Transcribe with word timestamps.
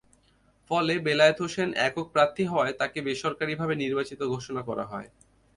ফলে, 0.71 0.93
বেলায়েত 0.99 1.37
হোসেন 1.41 1.69
একক 1.87 2.07
প্রার্থী 2.13 2.43
হওয়ায় 2.45 2.73
তাঁকে 2.73 2.99
বেসরকারিভাবে 3.01 3.73
নির্বাচিত 3.75 4.19
ঘোষণা 4.33 4.61
করা 4.61 4.85
হয়। 4.85 5.09